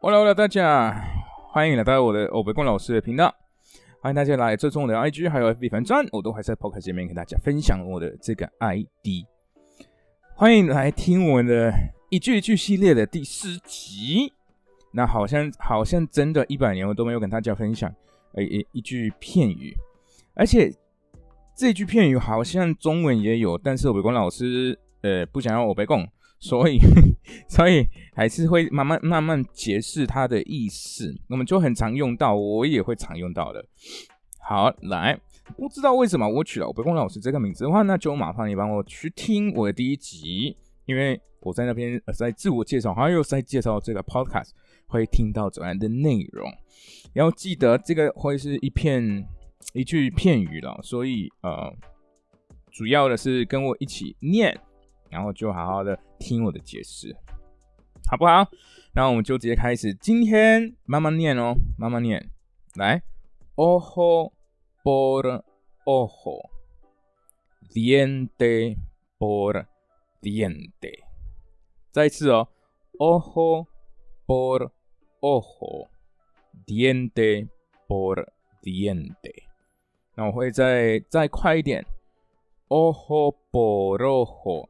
[0.00, 0.94] Hello，大家
[1.50, 3.34] 欢迎来到我的欧北光老师的频道，
[4.00, 9.26] 欢迎大家来追踪我的 IG 还有 FB 粉专，我都还在 Podcast 里面跟大家分享我的这个 ID。
[10.36, 11.72] 欢迎来听我的
[12.10, 14.32] 一句一句系列的第四集。
[14.92, 17.92] 那好像好像真的一百年我都没有跟大家分享
[18.34, 19.74] 呃一一句片语，
[20.34, 20.72] 而且
[21.56, 26.06] 这句片语好像中文也有，但是欧北光老师呃不想要我北光。
[26.40, 26.78] 所以，
[27.48, 31.12] 所以还是会慢慢慢慢解释它的意思。
[31.28, 33.64] 我们就很常用到，我也会常用到的。
[34.40, 35.18] 好，来，
[35.56, 40.56] 不知道为什么我取了我北光老师这个名字的话，那就麻烦你帮我去听我的第一集，
[40.86, 44.50] 因为我在那边呃在自我介绍，还有在介绍这个 podcast
[44.86, 46.48] 会听到怎样的内容。
[47.14, 49.26] 要记得这个会是一片
[49.72, 51.74] 一句片语了，所以呃，
[52.70, 54.56] 主要的是跟我一起念。
[55.10, 57.14] 然后就好好的听我的解释，
[58.10, 58.48] 好不好？
[58.94, 62.30] 那我们就直接开始，今天慢慢念哦，慢慢念。
[62.74, 63.02] 来
[63.56, 64.32] ，ojo
[64.82, 65.44] por
[65.84, 68.76] ojo，diente
[69.18, 69.66] por
[70.20, 71.04] diente。
[71.90, 72.48] 再一次哦
[72.98, 73.66] ，ojo
[74.26, 74.72] por
[75.20, 77.48] ojo，diente
[77.88, 78.26] por
[78.62, 79.44] diente。
[80.14, 81.84] 那我会再再快一点
[82.68, 84.68] ，ojo por ojo。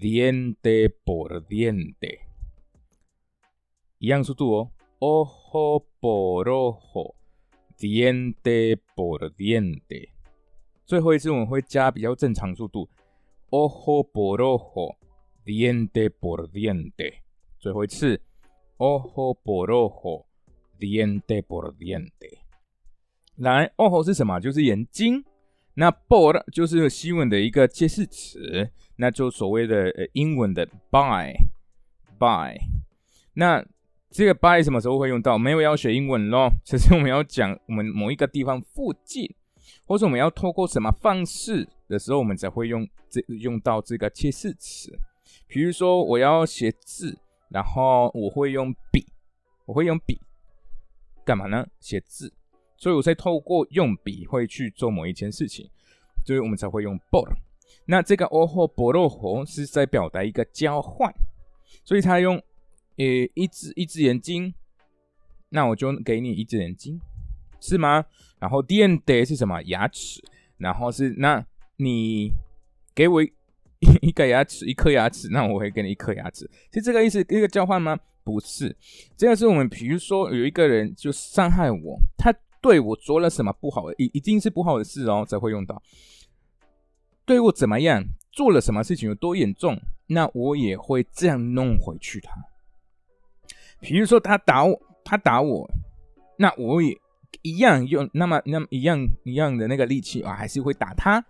[0.00, 2.20] diente por diente，
[3.98, 10.10] 一样速度哦，ojo por ojo，diente por diente。
[10.84, 12.88] 最后一次我们会加比较正常速度，
[13.50, 17.22] ojo por ojo，diente por diente。
[17.58, 18.20] 最后一次，
[18.78, 22.40] ojo por ojo，diente por diente。
[23.36, 24.40] 来，ojo 是什么？
[24.40, 25.24] 就是眼睛。
[25.77, 28.69] 那 por 就是西文的一个介系词。
[28.99, 32.57] 那就所谓的呃英文的 by，by，
[33.33, 33.63] 那
[34.09, 35.37] 这个 by 什么时候会用到？
[35.37, 39.31] 没有要学英文咯，只是我们要讲我们某一个地方附近，
[39.85, 44.55] 或者我们要透过什么方式的时候，我们才会用这用到这个介词。
[45.45, 47.19] 比如说我要写字，
[47.49, 49.05] 然后我会用笔，
[49.67, 50.19] 我会用笔
[51.23, 51.67] 干嘛呢？
[51.79, 52.33] 写字，
[52.77, 55.69] 所以我在透过用笔会去做某一件事情，
[56.27, 57.25] 所以我们才会用 “bor”。
[57.85, 61.09] 那这个 ojo por ojo 是在表达一个交换，
[61.85, 62.35] 所以他用
[62.97, 64.53] 呃一只一只眼睛，
[65.49, 66.99] 那我就给你一只眼睛，
[67.61, 68.03] 是吗？
[68.39, 69.61] 然后 diente 是什么？
[69.63, 70.21] 牙齿，
[70.57, 71.45] 然后是那
[71.77, 72.33] 你
[72.93, 73.31] 给我一
[74.03, 77.21] 一个牙齿，一颗牙齿，那我会给你一颗牙齿，是这个意思？
[77.21, 77.97] 一个交换吗？
[78.25, 78.75] 不是，
[79.15, 85.81] 这个是我们比如说有一个人就伤害我，他对我做了什么不好的，一一定是不好的事哦，才会用到。
[87.25, 92.31] 对我怎么样，做了什么事情有多严重，那我也会这样弄回去他。
[93.79, 95.69] 比如说他打我，他打我，
[96.37, 96.97] 那我也
[97.41, 101.23] 一样用那么那么一样一样的那个力气啊，还是会打他。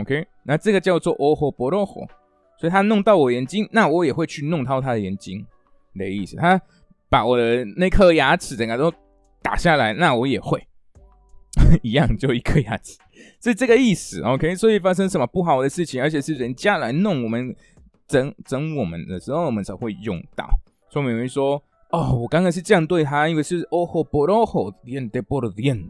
[0.00, 2.08] OK，那这个叫做 ojo por ojo，
[2.58, 5.44] 所以他弄到我眼睛，那我也会去弄到他的眼睛
[5.94, 6.36] 的意思。
[6.36, 6.60] 他
[7.08, 8.92] 把我的那颗牙齿整个都
[9.46, 10.60] 打下来，那我也会。
[11.80, 12.98] 一样就一颗牙齿，
[13.40, 14.20] 是这个意思。
[14.22, 17.54] OK，所以发生什么不好的事情，而且是人家来弄我们、
[18.08, 20.48] 整整我们的时候，我们才会用到。
[20.90, 21.62] 所以我们会说
[21.92, 25.88] ：“哦，我刚刚是这样对他，因为是 ojo por ojo, diente por diente。”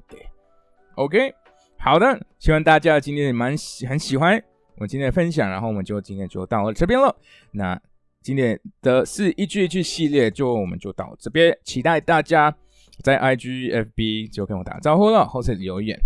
[0.97, 1.35] OK，
[1.79, 4.41] 好的，希望大家今天也蛮喜很喜欢
[4.77, 7.17] 我今天的分享，然后我们就今天就到这边了。
[7.53, 7.81] 那
[8.23, 12.55] 今天的是一句一句系列，就我们就到这边，期待大家。
[13.03, 15.99] 在 IG、FB 就跟我打招呼了，或者留言。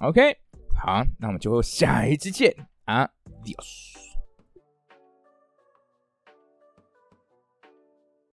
[0.00, 0.36] OK，
[0.80, 2.54] 好，那我们就下一期见
[2.84, 3.08] 啊
[3.44, 4.05] ，Dios。